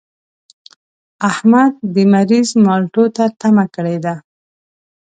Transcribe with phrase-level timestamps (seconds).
[1.29, 4.15] احمد د مريض مالټو ته تمه کړې ده.